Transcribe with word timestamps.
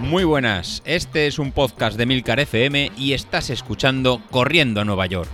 Muy 0.00 0.24
buenas, 0.24 0.82
este 0.86 1.26
es 1.26 1.38
un 1.38 1.52
podcast 1.52 1.98
de 1.98 2.06
Milcar 2.06 2.40
FM 2.40 2.92
y 2.96 3.12
estás 3.12 3.50
escuchando 3.50 4.22
Corriendo 4.30 4.80
a 4.80 4.84
Nueva 4.84 5.06
York. 5.06 5.28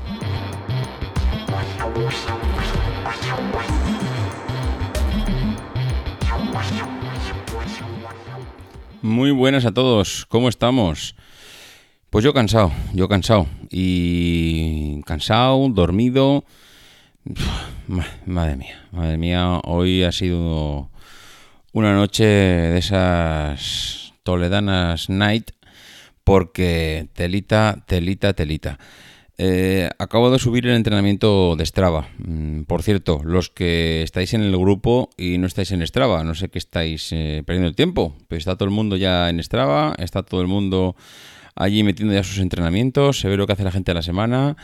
Muy 9.00 9.30
buenas 9.30 9.64
a 9.64 9.72
todos, 9.72 10.26
¿cómo 10.26 10.48
estamos? 10.48 11.14
Pues 12.10 12.24
yo 12.24 12.32
cansado, 12.32 12.72
yo 12.92 13.08
cansado. 13.08 13.46
Y 13.70 15.02
cansado, 15.02 15.68
dormido. 15.68 16.44
Madre 18.26 18.56
mía, 18.56 18.88
madre 18.92 19.18
mía, 19.18 19.60
hoy 19.64 20.04
ha 20.04 20.12
sido 20.12 20.90
una 21.74 21.92
noche 21.92 22.24
de 22.24 22.78
esas 22.78 24.14
Toledanas 24.22 25.10
Night 25.10 25.50
porque 26.22 27.08
telita, 27.14 27.84
telita, 27.86 28.32
telita. 28.32 28.78
Eh, 29.36 29.90
acabo 29.98 30.30
de 30.30 30.38
subir 30.38 30.64
el 30.66 30.76
entrenamiento 30.76 31.56
de 31.56 31.66
Strava. 31.66 32.08
Mm, 32.18 32.62
por 32.62 32.84
cierto, 32.84 33.22
los 33.24 33.50
que 33.50 34.02
estáis 34.04 34.34
en 34.34 34.42
el 34.42 34.56
grupo 34.56 35.10
y 35.18 35.38
no 35.38 35.48
estáis 35.48 35.72
en 35.72 35.84
Strava, 35.84 36.22
no 36.22 36.36
sé 36.36 36.48
qué 36.48 36.58
estáis 36.58 37.08
eh, 37.10 37.42
perdiendo 37.44 37.68
el 37.68 37.74
tiempo. 37.74 38.16
Pues 38.28 38.38
está 38.38 38.54
todo 38.54 38.68
el 38.68 38.74
mundo 38.74 38.96
ya 38.96 39.28
en 39.28 39.42
Strava, 39.42 39.96
está 39.98 40.22
todo 40.22 40.40
el 40.42 40.46
mundo 40.46 40.94
allí 41.56 41.82
metiendo 41.82 42.14
ya 42.14 42.22
sus 42.22 42.38
entrenamientos, 42.38 43.18
se 43.18 43.28
ve 43.28 43.36
lo 43.36 43.48
que 43.48 43.54
hace 43.54 43.64
la 43.64 43.72
gente 43.72 43.90
a 43.90 43.94
la 43.94 44.02
semana. 44.02 44.56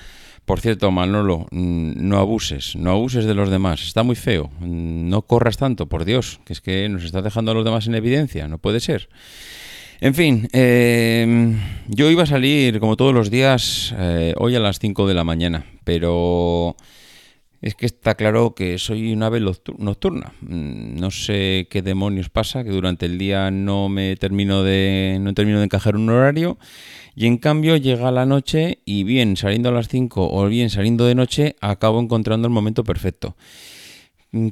Por 0.50 0.58
cierto, 0.58 0.90
Manolo, 0.90 1.46
mm, 1.52 1.92
no 1.94 2.18
abuses, 2.18 2.74
no 2.74 2.90
abuses 2.90 3.24
de 3.24 3.34
los 3.34 3.50
demás, 3.50 3.82
está 3.82 4.02
muy 4.02 4.16
feo. 4.16 4.50
Mm, 4.58 5.08
no 5.08 5.22
corras 5.22 5.56
tanto, 5.56 5.86
por 5.86 6.04
Dios, 6.04 6.40
que 6.44 6.54
es 6.54 6.60
que 6.60 6.88
nos 6.88 7.04
estás 7.04 7.22
dejando 7.22 7.52
a 7.52 7.54
los 7.54 7.64
demás 7.64 7.86
en 7.86 7.94
evidencia, 7.94 8.48
no 8.48 8.58
puede 8.58 8.80
ser. 8.80 9.08
En 10.00 10.12
fin, 10.12 10.48
em, 10.50 11.56
yo 11.86 12.10
iba 12.10 12.24
a 12.24 12.26
salir 12.26 12.80
como 12.80 12.96
todos 12.96 13.14
los 13.14 13.30
días 13.30 13.94
eh, 13.96 14.34
hoy 14.38 14.56
a 14.56 14.58
las 14.58 14.80
5 14.80 15.06
de 15.06 15.14
la 15.14 15.22
mañana, 15.22 15.66
pero 15.84 16.74
es 17.60 17.74
que 17.74 17.86
está 17.86 18.14
claro 18.14 18.54
que 18.54 18.78
soy 18.78 19.12
una 19.12 19.26
ave 19.26 19.40
nocturna. 19.40 20.32
Mm, 20.40 20.96
no 20.98 21.10
sé 21.10 21.68
qué 21.70 21.82
demonios 21.82 22.30
pasa, 22.30 22.64
que 22.64 22.70
durante 22.70 23.06
el 23.06 23.18
día 23.18 23.50
no 23.50 23.88
me 23.88 24.16
termino 24.16 24.62
de 24.62 25.18
no 25.20 25.34
termino 25.34 25.58
de 25.58 25.64
encajar 25.64 25.96
un 25.96 26.08
horario 26.08 26.58
y 27.14 27.26
en 27.26 27.36
cambio 27.36 27.76
llega 27.76 28.10
la 28.10 28.24
noche 28.24 28.78
y 28.84 29.04
bien 29.04 29.36
saliendo 29.36 29.68
a 29.68 29.72
las 29.72 29.88
5 29.88 30.30
o 30.32 30.46
bien 30.46 30.70
saliendo 30.70 31.04
de 31.04 31.14
noche 31.14 31.56
acabo 31.60 32.00
encontrando 32.00 32.48
el 32.48 32.54
momento 32.54 32.82
perfecto. 32.84 33.36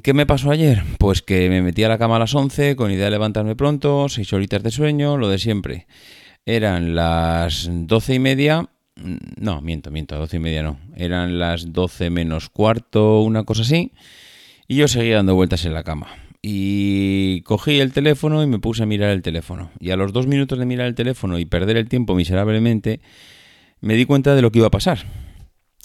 ¿Qué 0.03 0.13
me 0.13 0.25
pasó 0.25 0.51
ayer? 0.51 0.83
Pues 0.97 1.21
que 1.21 1.49
me 1.49 1.61
metí 1.61 1.83
a 1.85 1.89
la 1.89 1.97
cama 1.97 2.17
a 2.17 2.19
las 2.19 2.35
11 2.35 2.75
con 2.75 2.91
idea 2.91 3.05
de 3.05 3.11
levantarme 3.11 3.55
pronto, 3.55 4.09
6 4.09 4.33
horitas 4.33 4.61
de 4.61 4.71
sueño, 4.71 5.17
lo 5.17 5.29
de 5.29 5.39
siempre. 5.39 5.87
Eran 6.45 6.95
las 6.95 7.69
12 7.71 8.15
y 8.15 8.19
media, 8.19 8.61
mm, 8.61 8.78
no, 9.37 9.61
miento, 9.61 9.91
miento, 9.91 10.17
12 10.17 10.37
y 10.37 10.39
media 10.39 10.63
no, 10.63 10.79
eran 10.95 11.39
las 11.39 11.73
12 11.73 12.09
menos 12.09 12.49
cuarto, 12.49 13.21
una 13.21 13.43
cosa 13.43 13.61
así, 13.61 13.91
y 14.67 14.75
yo 14.75 14.87
seguía 14.87 15.15
dando 15.15 15.35
vueltas 15.35 15.65
en 15.65 15.73
la 15.73 15.83
cama. 15.83 16.07
Y 16.41 17.41
cogí 17.41 17.79
el 17.79 17.91
teléfono 17.91 18.41
y 18.43 18.47
me 18.47 18.59
puse 18.59 18.83
a 18.83 18.85
mirar 18.85 19.09
el 19.09 19.21
teléfono. 19.21 19.71
Y 19.79 19.91
a 19.91 19.97
los 19.97 20.13
dos 20.13 20.25
minutos 20.25 20.57
de 20.57 20.65
mirar 20.65 20.87
el 20.87 20.95
teléfono 20.95 21.37
y 21.37 21.45
perder 21.45 21.75
el 21.75 21.89
tiempo 21.89 22.15
miserablemente, 22.15 23.01
me 23.81 23.95
di 23.95 24.05
cuenta 24.05 24.35
de 24.35 24.41
lo 24.41 24.51
que 24.51 24.59
iba 24.59 24.67
a 24.67 24.71
pasar. 24.71 24.99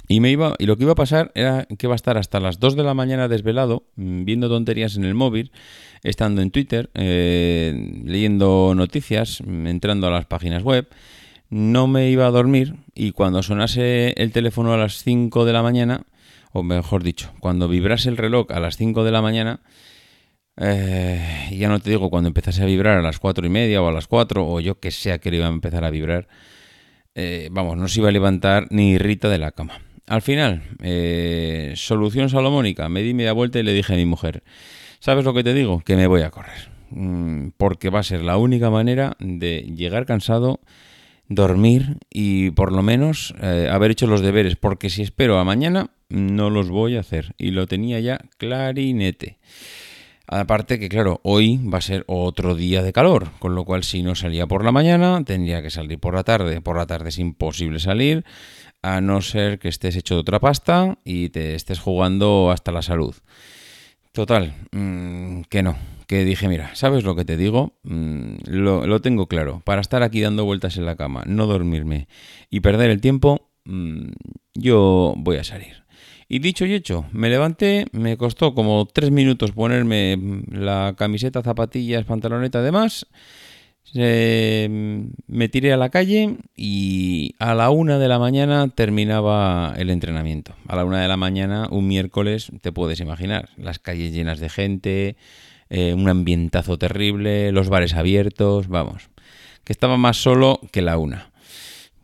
Y, 0.06 0.20
me 0.20 0.30
iba, 0.30 0.54
y 0.58 0.66
lo 0.66 0.76
que 0.76 0.82
iba 0.82 0.92
a 0.92 0.96
pasar 0.96 1.32
era 1.34 1.64
que 1.64 1.86
iba 1.86 1.94
a 1.94 1.96
estar 1.96 2.18
hasta 2.18 2.38
las 2.38 2.60
2 2.60 2.76
de 2.76 2.82
la 2.82 2.94
mañana 2.94 3.26
desvelado, 3.26 3.84
mm, 3.96 4.24
viendo 4.24 4.48
tonterías 4.48 4.96
en 4.96 5.04
el 5.04 5.14
móvil, 5.14 5.50
estando 6.02 6.42
en 6.42 6.50
Twitter, 6.50 6.90
eh, 6.94 8.02
leyendo 8.04 8.74
noticias, 8.76 9.42
mm, 9.44 9.66
entrando 9.66 10.06
a 10.06 10.10
las 10.10 10.26
páginas 10.26 10.62
web. 10.62 10.86
No 11.54 11.86
me 11.86 12.10
iba 12.10 12.26
a 12.26 12.32
dormir 12.32 12.74
y 12.96 13.12
cuando 13.12 13.40
sonase 13.40 14.12
el 14.16 14.32
teléfono 14.32 14.72
a 14.72 14.76
las 14.76 15.04
5 15.04 15.44
de 15.44 15.52
la 15.52 15.62
mañana, 15.62 16.00
o 16.52 16.64
mejor 16.64 17.04
dicho, 17.04 17.32
cuando 17.38 17.68
vibrase 17.68 18.08
el 18.08 18.16
reloj 18.16 18.50
a 18.50 18.58
las 18.58 18.76
5 18.76 19.04
de 19.04 19.12
la 19.12 19.22
mañana, 19.22 19.60
eh, 20.56 21.48
ya 21.52 21.68
no 21.68 21.78
te 21.78 21.90
digo 21.90 22.10
cuando 22.10 22.26
empezase 22.26 22.64
a 22.64 22.66
vibrar 22.66 22.98
a 22.98 23.02
las 23.02 23.20
4 23.20 23.46
y 23.46 23.50
media 23.50 23.80
o 23.80 23.86
a 23.86 23.92
las 23.92 24.08
4, 24.08 24.44
o 24.44 24.58
yo 24.58 24.80
que 24.80 24.90
sea 24.90 25.18
que 25.18 25.28
iba 25.32 25.46
a 25.46 25.48
empezar 25.48 25.84
a 25.84 25.90
vibrar, 25.90 26.26
eh, 27.14 27.50
vamos, 27.52 27.76
no 27.76 27.86
se 27.86 28.00
iba 28.00 28.08
a 28.08 28.12
levantar 28.12 28.66
ni 28.70 28.98
Rita 28.98 29.28
de 29.28 29.38
la 29.38 29.52
cama. 29.52 29.80
Al 30.08 30.22
final, 30.22 30.64
eh, 30.82 31.74
solución 31.76 32.30
salomónica, 32.30 32.88
me 32.88 33.02
di 33.02 33.14
media 33.14 33.32
vuelta 33.32 33.60
y 33.60 33.62
le 33.62 33.74
dije 33.74 33.92
a 33.92 33.96
mi 33.96 34.06
mujer, 34.06 34.42
¿sabes 34.98 35.24
lo 35.24 35.32
que 35.32 35.44
te 35.44 35.54
digo? 35.54 35.82
Que 35.84 35.94
me 35.94 36.08
voy 36.08 36.22
a 36.22 36.32
correr. 36.32 36.68
Mm, 36.90 37.50
porque 37.56 37.90
va 37.90 38.00
a 38.00 38.02
ser 38.02 38.22
la 38.22 38.38
única 38.38 38.70
manera 38.70 39.16
de 39.20 39.60
llegar 39.76 40.04
cansado, 40.04 40.58
dormir 41.28 41.98
y 42.10 42.50
por 42.50 42.72
lo 42.72 42.82
menos 42.82 43.34
eh, 43.40 43.68
haber 43.70 43.92
hecho 43.92 44.06
los 44.06 44.20
deberes. 44.20 44.56
Porque 44.56 44.90
si 44.90 45.02
espero 45.02 45.38
a 45.38 45.44
mañana, 45.44 45.90
no 46.08 46.50
los 46.50 46.70
voy 46.70 46.96
a 46.96 47.00
hacer. 47.00 47.34
Y 47.38 47.50
lo 47.50 47.66
tenía 47.66 48.00
ya 48.00 48.20
clarinete. 48.38 49.38
Aparte 50.26 50.78
que, 50.78 50.88
claro, 50.88 51.20
hoy 51.22 51.58
va 51.58 51.78
a 51.78 51.82
ser 51.82 52.04
otro 52.06 52.54
día 52.54 52.82
de 52.82 52.94
calor, 52.94 53.30
con 53.38 53.54
lo 53.54 53.64
cual 53.64 53.84
si 53.84 54.02
no 54.02 54.14
salía 54.14 54.46
por 54.46 54.64
la 54.64 54.72
mañana, 54.72 55.22
tendría 55.24 55.60
que 55.60 55.68
salir 55.68 55.98
por 55.98 56.14
la 56.14 56.24
tarde. 56.24 56.62
Por 56.62 56.78
la 56.78 56.86
tarde 56.86 57.10
es 57.10 57.18
imposible 57.18 57.78
salir 57.78 58.24
a 58.80 59.00
no 59.00 59.20
ser 59.20 59.58
que 59.58 59.68
estés 59.68 59.96
hecho 59.96 60.14
de 60.14 60.20
otra 60.20 60.40
pasta 60.40 60.98
y 61.04 61.28
te 61.28 61.54
estés 61.54 61.78
jugando 61.78 62.50
hasta 62.50 62.72
la 62.72 62.82
salud. 62.82 63.14
Total, 64.12 64.54
mm, 64.72 65.42
que 65.48 65.62
no, 65.62 65.76
que 66.06 66.24
dije, 66.24 66.48
mira, 66.48 66.74
¿sabes 66.74 67.04
lo 67.04 67.14
que 67.16 67.24
te 67.24 67.36
digo? 67.36 67.74
Mm, 67.82 68.36
lo, 68.46 69.00
tengo 69.00 69.26
claro, 69.26 69.62
para 69.64 69.80
estar 69.80 70.02
aquí 70.02 70.20
dando 70.20 70.44
vueltas 70.44 70.76
en 70.76 70.86
la 70.86 70.96
cama, 70.96 71.24
no 71.26 71.46
dormirme 71.46 72.08
y 72.50 72.60
perder 72.60 72.90
el 72.90 73.00
tiempo, 73.00 73.50
mm, 73.64 74.08
yo 74.54 75.14
voy 75.16 75.36
a 75.36 75.44
salir. 75.44 75.84
Y 76.28 76.38
dicho 76.38 76.64
y 76.64 76.74
hecho, 76.74 77.06
me 77.12 77.28
levanté, 77.28 77.86
me 77.92 78.16
costó 78.16 78.54
como 78.54 78.86
tres 78.86 79.10
minutos 79.10 79.52
ponerme 79.52 80.42
la 80.50 80.94
camiseta, 80.96 81.42
zapatillas, 81.42 82.04
pantaloneta, 82.04 82.62
demás 82.62 83.06
me 83.92 85.48
tiré 85.48 85.72
a 85.72 85.76
la 85.76 85.90
calle 85.90 86.38
y 86.56 87.34
a 87.38 87.54
la 87.54 87.70
una 87.70 87.98
de 87.98 88.08
la 88.08 88.18
mañana 88.18 88.68
terminaba 88.68 89.74
el 89.76 89.90
entrenamiento. 89.90 90.54
A 90.66 90.76
la 90.76 90.84
una 90.84 91.00
de 91.00 91.08
la 91.08 91.16
mañana, 91.16 91.68
un 91.70 91.86
miércoles, 91.86 92.50
te 92.60 92.72
puedes 92.72 93.00
imaginar, 93.00 93.50
las 93.56 93.78
calles 93.78 94.12
llenas 94.12 94.40
de 94.40 94.48
gente, 94.48 95.16
eh, 95.70 95.94
un 95.94 96.08
ambientazo 96.08 96.78
terrible, 96.78 97.52
los 97.52 97.68
bares 97.68 97.94
abiertos, 97.94 98.68
vamos, 98.68 99.08
que 99.64 99.72
estaba 99.72 99.96
más 99.96 100.16
solo 100.16 100.60
que 100.72 100.82
la 100.82 100.98
una. 100.98 101.30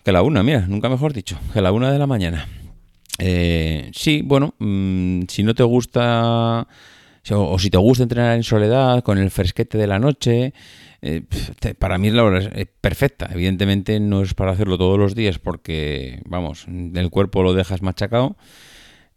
Que 0.05 0.13
la 0.13 0.23
una, 0.23 0.43
mira, 0.43 0.67
nunca 0.67 0.89
mejor 0.89 1.13
dicho, 1.13 1.39
que 1.53 1.61
la 1.61 1.73
una 1.73 1.93
de 1.93 1.99
la 1.99 2.07
mañana. 2.07 2.49
Eh, 3.19 3.91
sí, 3.95 4.23
bueno, 4.25 4.55
mm, 4.59 5.23
si 5.29 5.43
no 5.43 5.55
te 5.55 5.63
gusta, 5.63 6.67
o 7.33 7.59
si 7.59 7.71
te 7.71 7.77
gusta 7.77 8.05
entrenar 8.05 8.37
en 8.37 8.43
soledad, 8.43 9.03
con 9.03 9.19
el 9.19 9.31
fresquete 9.31 9.77
de 9.77 9.87
la 9.87 9.99
noche, 9.99 10.55
eh, 11.03 11.23
para 11.79 11.99
mí 11.99 12.11
la 12.11 12.25
hora 12.25 12.39
es 12.39 12.69
perfecta. 12.81 13.29
Evidentemente 13.33 14.01
no 14.01 14.23
es 14.23 14.33
para 14.33 14.53
hacerlo 14.53 14.79
todos 14.79 14.99
los 14.99 15.15
días 15.15 15.39
porque, 15.39 16.23
vamos, 16.25 16.67
el 16.67 17.11
cuerpo 17.11 17.43
lo 17.43 17.53
dejas 17.53 17.83
machacado. 17.83 18.37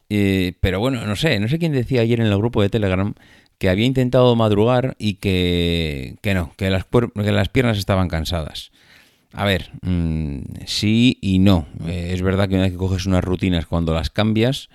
pero 0.10 0.80
bueno, 0.80 1.06
no 1.08 1.16
sé, 1.16 1.40
no 1.40 1.48
sé 1.48 1.58
quién 1.58 1.72
decía 1.72 2.02
ayer 2.02 2.20
en 2.20 2.28
el 2.28 2.38
grupo 2.38 2.62
de 2.62 2.70
Telegram 2.70 3.16
que 3.64 3.70
había 3.70 3.86
intentado 3.86 4.36
madrugar 4.36 4.98
y 5.00 5.14
que, 5.14 6.18
que 6.22 6.34
no, 6.34 6.52
que 6.58 6.70
las, 6.70 6.84
que 6.84 7.32
las 7.32 7.48
piernas 7.48 7.78
estaban 7.78 8.10
cansadas. 8.10 8.74
A 9.32 9.46
ver, 9.46 9.72
mm, 9.84 10.66
sí 10.66 11.18
y 11.22 11.40
no. 11.40 11.66
Eh, 11.88 12.10
es 12.12 12.22
verdad 12.22 12.50
que 12.50 12.56
una 12.56 12.64
vez 12.64 12.74
que 12.74 12.78
coges 12.78 13.06
unas 13.06 13.24
rutinas, 13.24 13.66
cuando 13.66 13.94
las 13.94 14.10
cambias, 14.10 14.68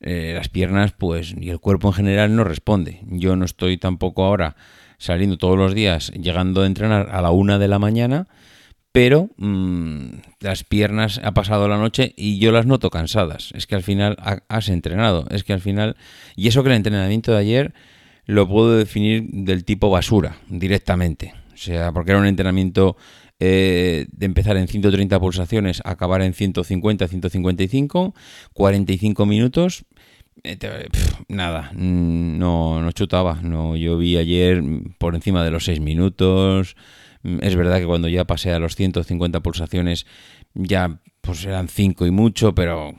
eh, 0.00 0.32
las 0.34 0.48
piernas, 0.48 0.90
pues, 0.90 1.36
y 1.40 1.50
el 1.50 1.60
cuerpo 1.60 1.86
en 1.90 1.94
general 1.94 2.34
no 2.34 2.42
responde. 2.42 2.98
Yo 3.06 3.36
no 3.36 3.44
estoy 3.44 3.78
tampoco 3.78 4.24
ahora 4.24 4.56
saliendo 4.98 5.38
todos 5.38 5.56
los 5.56 5.72
días, 5.72 6.10
llegando 6.10 6.62
a 6.62 6.66
entrenar 6.66 7.10
a 7.12 7.22
la 7.22 7.30
una 7.30 7.60
de 7.60 7.68
la 7.68 7.78
mañana, 7.78 8.26
pero 8.90 9.30
mm, 9.36 10.06
las 10.40 10.64
piernas 10.64 11.20
ha 11.22 11.30
pasado 11.30 11.68
la 11.68 11.78
noche 11.78 12.12
y 12.16 12.40
yo 12.40 12.50
las 12.50 12.66
noto 12.66 12.90
cansadas. 12.90 13.52
Es 13.54 13.68
que 13.68 13.76
al 13.76 13.84
final 13.84 14.16
has 14.48 14.68
entrenado, 14.68 15.28
es 15.30 15.44
que 15.44 15.52
al 15.52 15.60
final, 15.60 15.96
y 16.34 16.48
eso 16.48 16.64
que 16.64 16.70
el 16.70 16.74
entrenamiento 16.74 17.30
de 17.30 17.38
ayer 17.38 17.74
lo 18.32 18.48
puedo 18.48 18.76
definir 18.76 19.24
del 19.30 19.64
tipo 19.64 19.90
basura, 19.90 20.36
directamente. 20.48 21.34
O 21.52 21.56
sea, 21.56 21.92
porque 21.92 22.12
era 22.12 22.20
un 22.20 22.26
entrenamiento 22.26 22.96
eh, 23.38 24.06
de 24.10 24.26
empezar 24.26 24.56
en 24.56 24.68
130 24.68 25.20
pulsaciones, 25.20 25.82
acabar 25.84 26.22
en 26.22 26.34
150, 26.34 27.08
155, 27.08 28.14
45 28.52 29.26
minutos 29.26 29.84
eh, 30.44 30.58
nada, 31.28 31.70
mm, 31.74 32.38
no, 32.38 32.80
no 32.82 32.92
chutaba. 32.92 33.40
No, 33.42 33.76
yo 33.76 33.98
vi 33.98 34.16
ayer 34.16 34.62
por 34.98 35.14
encima 35.14 35.44
de 35.44 35.50
los 35.50 35.64
6 35.64 35.80
minutos. 35.80 36.76
Mm, 37.22 37.38
es 37.42 37.54
verdad 37.54 37.78
que 37.78 37.86
cuando 37.86 38.08
ya 38.08 38.24
pasé 38.24 38.52
a 38.52 38.58
los 38.58 38.74
150 38.76 39.40
pulsaciones 39.40 40.06
ya 40.54 41.00
pues 41.22 41.44
eran 41.44 41.68
5 41.68 42.04
y 42.04 42.10
mucho, 42.10 42.54
pero 42.54 42.94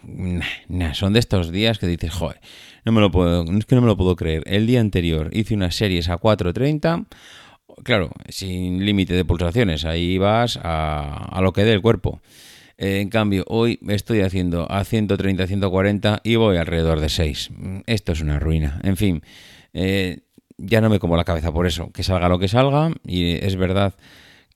son 0.93 1.13
de 1.13 1.19
estos 1.19 1.51
días 1.51 1.77
que 1.77 1.87
dices, 1.87 2.11
joder, 2.11 2.39
no 2.85 2.91
me 2.91 3.01
lo 3.01 3.11
puedo, 3.11 3.43
es 3.43 3.65
que 3.65 3.75
no 3.75 3.81
me 3.81 3.87
lo 3.87 3.97
puedo 3.97 4.15
creer. 4.15 4.43
El 4.47 4.65
día 4.65 4.79
anterior 4.79 5.29
hice 5.33 5.53
unas 5.53 5.75
series 5.75 6.09
a 6.09 6.17
4.30, 6.17 7.05
claro, 7.83 8.09
sin 8.29 8.85
límite 8.85 9.13
de 9.13 9.25
pulsaciones, 9.25 9.85
ahí 9.85 10.17
vas 10.17 10.57
a, 10.57 11.25
a 11.31 11.41
lo 11.41 11.53
que 11.53 11.63
dé 11.63 11.73
el 11.73 11.81
cuerpo. 11.81 12.21
En 12.77 13.09
cambio, 13.09 13.45
hoy 13.47 13.79
estoy 13.87 14.21
haciendo 14.21 14.69
a 14.71 14.83
130, 14.83 15.45
140 15.45 16.21
y 16.23 16.35
voy 16.37 16.57
alrededor 16.57 16.99
de 16.99 17.09
6. 17.09 17.51
Esto 17.85 18.13
es 18.13 18.21
una 18.21 18.39
ruina. 18.39 18.79
En 18.83 18.97
fin, 18.97 19.21
eh, 19.73 20.21
ya 20.57 20.81
no 20.81 20.89
me 20.89 20.99
como 20.99 21.15
la 21.15 21.23
cabeza 21.23 21.51
por 21.51 21.67
eso. 21.67 21.91
Que 21.91 22.03
salga 22.03 22.29
lo 22.29 22.39
que 22.39 22.47
salga. 22.47 22.91
Y 23.05 23.33
es 23.33 23.55
verdad 23.57 23.93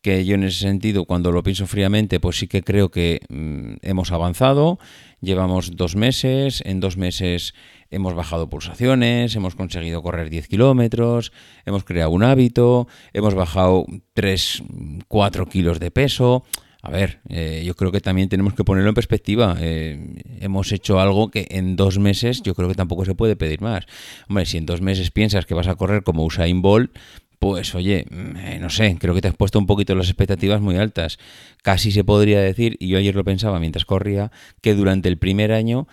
que 0.07 0.23
yo 0.23 0.35
en 0.35 0.45
ese 0.45 0.59
sentido, 0.59 1.03
cuando 1.03 1.33
lo 1.33 1.43
pienso 1.43 1.67
fríamente, 1.67 2.21
pues 2.21 2.37
sí 2.37 2.47
que 2.47 2.61
creo 2.61 2.89
que 2.89 3.19
mm, 3.27 3.73
hemos 3.81 4.13
avanzado. 4.13 4.79
Llevamos 5.19 5.75
dos 5.75 5.97
meses. 5.97 6.63
En 6.65 6.79
dos 6.79 6.95
meses 6.95 7.53
hemos 7.91 8.13
bajado 8.13 8.49
pulsaciones, 8.49 9.35
hemos 9.35 9.55
conseguido 9.55 10.01
correr 10.01 10.29
10 10.29 10.47
kilómetros, 10.47 11.33
hemos 11.65 11.83
creado 11.83 12.11
un 12.11 12.23
hábito, 12.23 12.87
hemos 13.11 13.33
bajado 13.33 13.85
3, 14.13 14.63
4 15.09 15.45
kilos 15.47 15.81
de 15.81 15.91
peso. 15.91 16.45
A 16.81 16.89
ver, 16.89 17.19
eh, 17.27 17.63
yo 17.65 17.75
creo 17.75 17.91
que 17.91 17.99
también 17.99 18.29
tenemos 18.29 18.53
que 18.53 18.63
ponerlo 18.63 18.87
en 18.87 18.95
perspectiva. 18.95 19.57
Eh, 19.59 20.23
hemos 20.39 20.71
hecho 20.71 21.01
algo 21.01 21.31
que 21.31 21.47
en 21.49 21.75
dos 21.75 21.99
meses 21.99 22.41
yo 22.43 22.55
creo 22.55 22.69
que 22.69 22.75
tampoco 22.75 23.03
se 23.03 23.13
puede 23.13 23.35
pedir 23.35 23.59
más. 23.59 23.85
Hombre, 24.29 24.45
si 24.45 24.55
en 24.55 24.65
dos 24.65 24.79
meses 24.79 25.11
piensas 25.11 25.45
que 25.45 25.53
vas 25.53 25.67
a 25.67 25.75
correr 25.75 26.03
como 26.03 26.23
Usain 26.23 26.61
Bolt, 26.61 26.97
pues 27.39 27.75
oye, 27.75 28.05
mm, 28.09 28.37
eh, 28.37 28.59
no 28.59 28.69
sé, 28.69 28.97
creo 28.99 29.13
que 29.13 29.21
te 29.21 29.27
has 29.27 29.35
puesto 29.35 29.59
un 29.59 29.65
poquito 29.65 29.95
las 29.95 30.07
expectativas 30.07 30.61
muy 30.61 30.77
altas. 30.77 31.19
Casi 31.63 31.91
se 31.91 32.03
podría 32.03 32.41
decir, 32.41 32.77
y 32.79 32.89
yo 32.89 32.97
ayer 32.97 33.15
lo 33.15 33.23
pensaba 33.23 33.59
mientras 33.59 33.85
corría, 33.85 34.31
que 34.61 34.75
durante 34.75 35.09
el 35.09 35.17
primer 35.17 35.51
año 35.51 35.87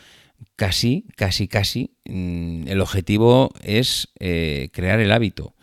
casi, 0.56 1.06
casi, 1.16 1.48
casi, 1.48 1.90
mm, 2.06 2.68
el 2.68 2.80
objetivo 2.80 3.52
es 3.62 4.08
crear 4.72 5.00
el 5.00 5.12
hábito. 5.12 5.54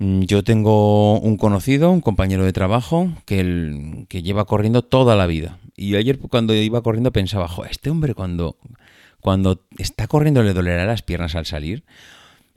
Mm, 0.00 0.22
yo 0.22 0.42
tengo 0.42 1.20
un 1.20 1.36
conocido, 1.36 1.90
un 1.90 2.00
compañero 2.00 2.44
de 2.44 2.54
trabajo, 2.54 3.12
que, 3.26 4.06
que 4.08 4.22
lleva 4.22 4.46
corriendo 4.46 4.82
toda 4.82 5.14
la 5.14 5.26
vida. 5.26 5.58
Y 5.76 5.94
ayer 5.96 6.18
cuando 6.18 6.54
iba 6.54 6.82
corriendo 6.82 7.12
pensaba, 7.12 7.48
jo, 7.48 7.66
este 7.66 7.90
hombre 7.90 8.14
cuando, 8.14 8.56
cuando 9.20 9.66
está 9.76 10.06
corriendo 10.08 10.42
le 10.42 10.54
dolerá 10.54 10.86
las 10.86 11.02
piernas 11.02 11.34
al 11.34 11.44
salir. 11.44 11.84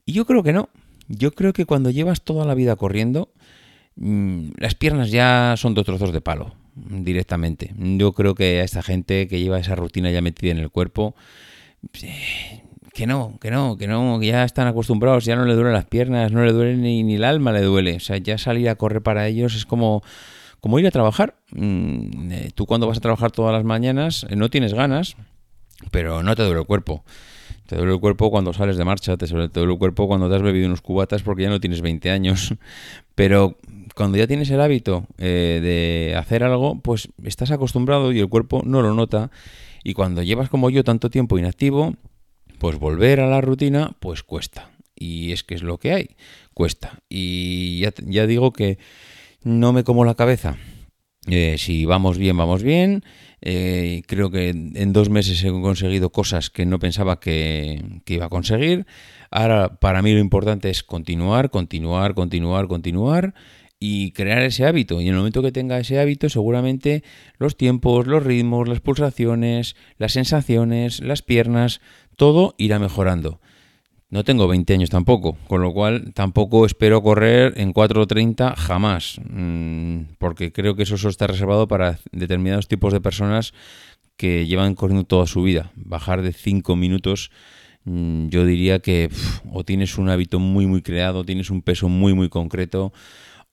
Y 0.06 0.14
yo 0.14 0.26
creo 0.26 0.42
que 0.42 0.54
no. 0.54 0.70
Yo 1.08 1.32
creo 1.32 1.54
que 1.54 1.66
cuando 1.66 1.90
llevas 1.90 2.22
toda 2.22 2.46
la 2.46 2.56
vida 2.56 2.76
corriendo, 2.76 3.30
mm, 3.96 4.52
las 4.58 4.76
piernas 4.76 5.12
ya 5.12 5.56
son 5.58 5.74
dos 5.74 5.86
trozos 5.86 6.14
de 6.14 6.22
palo 6.22 6.56
directamente. 6.76 7.74
Yo 7.78 8.14
creo 8.14 8.36
que 8.36 8.62
a 8.62 8.64
esta 8.64 8.82
gente 8.82 9.28
que 9.28 9.40
lleva 9.40 9.60
esa 9.60 9.76
rutina 9.76 10.12
ya 10.12 10.22
metida 10.22 10.52
en 10.52 10.58
el 10.58 10.70
cuerpo, 10.70 11.16
que 12.94 13.08
no, 13.08 13.38
que 13.40 13.52
no, 13.52 13.78
que 13.78 13.88
no, 13.88 14.20
que 14.20 14.28
ya 14.28 14.44
están 14.44 14.68
acostumbrados, 14.68 15.26
ya 15.26 15.36
no 15.36 15.46
le 15.46 15.56
duelen 15.56 15.74
las 15.74 15.86
piernas, 15.86 16.32
no 16.32 16.44
le 16.44 16.52
duele 16.52 16.78
ni, 16.78 17.04
ni 17.04 17.16
el 17.16 17.24
alma 17.24 17.52
le 17.52 17.62
duele. 17.62 17.96
O 17.96 18.00
sea, 18.00 18.18
ya 18.18 18.38
salir 18.38 18.70
a 18.70 18.76
correr 18.76 19.02
para 19.02 19.28
ellos 19.28 19.56
es 19.56 19.66
como, 19.66 20.04
como 20.60 20.80
ir 20.80 20.88
a 20.88 20.92
trabajar. 20.92 21.36
Mm, 21.52 22.32
eh, 22.32 22.52
tú 22.54 22.66
cuando 22.66 22.88
vas 22.88 22.98
a 22.98 23.02
trabajar 23.02 23.32
todas 23.32 23.54
las 23.54 23.64
mañanas 23.64 24.26
eh, 24.30 24.36
no 24.36 24.50
tienes 24.50 24.74
ganas, 24.74 25.16
pero 25.92 26.24
no 26.24 26.36
te 26.36 26.44
duele 26.44 26.62
el 26.62 26.68
cuerpo. 26.68 27.04
Te 27.74 27.80
duele 27.80 27.94
el 27.94 28.00
cuerpo 28.00 28.30
cuando 28.30 28.54
sales 28.54 28.78
de 28.78 28.86
marcha, 28.86 29.18
te 29.18 29.26
duele 29.26 29.50
el 29.56 29.80
cuerpo 29.80 30.06
cuando 30.06 30.30
te 30.30 30.36
has 30.36 30.44
bebido 30.44 30.68
unos 30.68 30.82
cubatas 30.82 31.24
porque 31.24 31.42
ya 31.42 31.50
no 31.50 31.60
tienes 31.60 31.82
20 31.82 32.12
años. 32.12 32.54
Pero 33.16 33.58
cuando 33.96 34.16
ya 34.16 34.28
tienes 34.28 34.52
el 34.52 34.62
hábito 34.62 35.08
eh, 35.18 35.60
de 35.60 36.16
hacer 36.16 36.44
algo, 36.44 36.80
pues 36.80 37.10
estás 37.24 37.50
acostumbrado 37.50 38.12
y 38.12 38.20
el 38.20 38.30
cuerpo 38.30 38.62
no 38.64 38.84
lo 38.84 38.94
nota. 38.94 39.32
Y 39.84 39.96
cuando 39.96 40.22
llevas 40.22 40.50
como 40.50 40.70
yo 40.70 40.84
tanto 40.84 41.10
tiempo 41.10 41.40
inactivo, 41.40 41.96
pues 42.60 42.78
volver 42.78 43.22
a 43.22 43.28
la 43.28 43.42
rutina, 43.42 43.96
pues 44.00 44.22
cuesta. 44.22 44.70
Y 44.94 45.32
es 45.32 45.44
que 45.44 45.56
es 45.56 45.64
lo 45.64 45.80
que 45.80 45.94
hay, 45.94 46.10
cuesta. 46.54 47.00
Y 47.10 47.80
ya, 47.80 48.28
digo 48.28 48.54
que 48.54 48.78
no 49.42 49.74
me 49.74 49.84
como 49.84 50.06
la 50.06 50.14
cabeza. 50.14 50.58
Eh, 51.28 51.56
si 51.58 51.86
vamos 51.86 52.18
bien, 52.18 52.38
vamos 52.38 52.64
bien. 52.64 53.04
Eh, 53.42 54.04
creo 54.08 54.32
que 54.32 54.50
en 54.50 54.94
dos 54.94 55.10
meses 55.10 55.44
he 55.44 55.50
conseguido 55.50 56.10
cosas 56.12 56.50
que 56.50 56.66
no 56.66 56.80
pensaba 56.80 57.20
que, 57.20 58.02
que, 58.06 58.16
iba 58.16 58.26
a 58.26 58.30
conseguir. 58.30 58.86
Ahora, 59.32 59.76
para 59.80 60.02
mí 60.02 60.14
lo 60.14 60.20
importante 60.20 60.70
es 60.70 60.84
continuar, 60.84 61.50
continuar, 61.50 62.14
continuar, 62.14 62.68
continuar 62.68 63.34
y 63.80 64.12
crear 64.12 64.42
ese 64.44 64.66
hábito. 64.66 65.02
Y 65.02 65.08
en 65.08 65.14
el 65.14 65.18
momento 65.18 65.42
que 65.42 65.52
tenga 65.52 65.78
ese 65.78 66.00
hábito, 66.00 66.30
seguramente 66.30 67.04
los 67.38 67.58
tiempos, 67.58 68.08
los 68.08 68.24
ritmos, 68.24 68.70
las 68.70 68.80
pulsaciones, 68.80 69.76
las 69.98 70.14
sensaciones, 70.14 71.02
las 71.02 71.22
piernas, 71.22 71.82
todo 72.16 72.56
irá 72.58 72.80
mejorando. 72.80 73.42
No 74.14 74.24
tengo 74.24 74.48
20 74.48 74.72
años 74.76 74.92
tampoco, 74.92 75.40
con 75.48 75.64
lo 75.64 75.74
cual 75.74 76.14
tampoco 76.14 76.68
espero 76.68 77.02
correr 77.02 77.56
en 77.58 77.74
4.30 77.74 78.56
jamás, 78.56 79.20
mm, 79.28 80.02
porque 80.20 80.52
creo 80.52 80.76
que 80.76 80.84
eso 80.84 81.00
solo 81.00 81.10
está 81.10 81.26
reservado 81.26 81.68
para 81.68 81.98
determinados 82.12 82.68
tipos 82.68 82.94
de 82.94 83.02
personas 83.02 83.56
que 84.16 84.46
llevan 84.46 84.76
corriendo 84.76 85.04
toda 85.04 85.26
su 85.26 85.42
vida. 85.42 85.72
Bajar 85.76 86.22
de 86.22 86.32
5 86.32 86.76
minutos, 86.76 87.32
mm, 87.86 88.28
yo 88.28 88.46
diría 88.46 88.78
que 88.78 89.10
o 89.52 89.64
tienes 89.64 89.98
un 89.98 90.10
hábito 90.10 90.38
muy 90.38 90.68
muy 90.68 90.84
creado, 90.84 91.26
tienes 91.26 91.50
un 91.50 91.64
peso 91.64 91.90
muy 91.90 92.14
muy 92.14 92.30
concreto, 92.30 92.94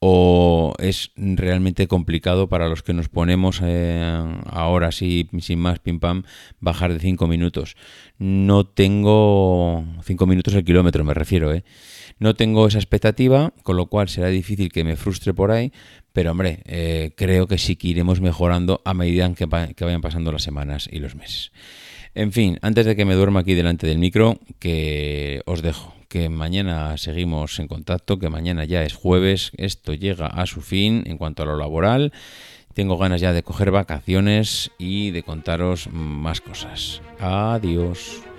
o 0.03 0.73
es 0.79 1.13
realmente 1.15 1.87
complicado 1.87 2.49
para 2.49 2.69
los 2.69 2.83
que 2.83 2.95
nos 2.95 3.11
ponemos 3.11 3.61
eh, 3.63 4.25
ahora 4.47 4.93
sí, 4.93 5.29
sin 5.41 5.59
más 5.59 5.79
pim 5.79 6.01
pam, 6.01 6.25
bajar 6.59 6.95
de 6.95 6.99
5 6.99 7.27
minutos. 7.27 7.77
No 8.19 8.65
tengo 8.65 9.85
5 10.03 10.27
minutos 10.27 10.55
el 10.55 10.65
kilómetro, 10.65 11.05
me 11.05 11.13
refiero, 11.13 11.53
¿eh? 11.53 11.65
No 12.19 12.35
tengo 12.35 12.67
esa 12.67 12.79
expectativa, 12.79 13.53
con 13.63 13.77
lo 13.77 13.87
cual 13.87 14.09
será 14.09 14.29
difícil 14.29 14.73
que 14.73 14.85
me 14.85 14.97
frustre 14.97 15.35
por 15.35 15.51
ahí, 15.51 15.73
pero 16.13 16.33
hombre, 16.33 16.63
eh, 16.65 17.13
creo 17.17 17.47
que 17.47 17.59
sí 17.59 17.77
que 17.77 17.89
iremos 17.89 18.21
mejorando 18.21 18.81
a 18.85 18.95
medida 18.95 19.33
que, 19.35 19.47
que 19.77 19.85
vayan 19.85 20.01
pasando 20.01 20.33
las 20.33 20.43
semanas 20.43 20.89
y 20.91 20.99
los 20.99 21.15
meses. 21.15 21.53
En 22.15 22.33
fin, 22.33 22.59
antes 22.63 22.87
de 22.87 22.97
que 22.97 23.05
me 23.05 23.15
duerma 23.15 23.41
aquí 23.41 23.55
delante 23.55 23.87
del 23.87 23.99
micro, 23.99 24.39
que 24.59 25.43
os 25.45 25.63
dejo 25.63 26.00
que 26.11 26.29
mañana 26.29 26.99
seguimos 26.99 27.61
en 27.61 27.69
contacto, 27.69 28.19
que 28.19 28.29
mañana 28.29 28.65
ya 28.65 28.83
es 28.83 28.95
jueves, 28.95 29.53
esto 29.57 29.95
llega 29.95 30.27
a 30.27 30.45
su 30.45 30.61
fin 30.61 31.05
en 31.07 31.17
cuanto 31.17 31.45
a 31.45 31.47
lo 31.47 31.57
laboral. 31.57 32.13
Tengo 32.75 32.99
ganas 32.99 33.21
ya 33.21 33.33
de 33.33 33.45
coger 33.45 33.71
vacaciones 33.71 34.73
y 34.77 35.13
de 35.13 35.23
contaros 35.23 35.89
más 35.93 36.41
cosas. 36.41 37.01
Adiós. 37.21 38.30